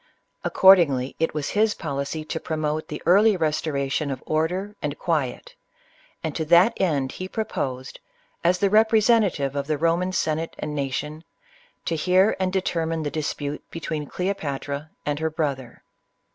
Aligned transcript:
Accordingly, 0.43 1.15
it 1.19 1.35
was 1.35 1.49
his 1.49 1.75
policy 1.75 2.25
to 2.25 2.39
promote 2.39 2.87
the 2.87 3.03
early 3.05 3.37
restoration 3.37 4.09
of 4.09 4.23
order 4.25 4.75
and 4.81 4.97
quiet, 4.97 5.53
and 6.23 6.35
to 6.35 6.43
that 6.45 6.73
end 6.81 7.11
he 7.11 7.27
proposed, 7.27 7.99
as 8.43 8.57
the 8.57 8.71
representative 8.71 9.55
of 9.55 9.67
the 9.67 9.77
Roman 9.77 10.11
Sen 10.11 10.39
ate 10.39 10.55
and 10.57 10.73
nation, 10.73 11.23
to 11.85 11.95
hear 11.95 12.35
and 12.39 12.51
determine 12.51 13.03
the 13.03 13.11
dispute 13.11 13.63
be 13.69 13.79
tween 13.79 14.07
Cleopatra 14.07 14.89
and 15.05 15.19
her 15.19 15.29
brother. 15.29 15.83